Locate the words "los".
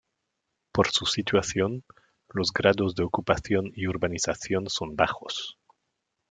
2.29-2.51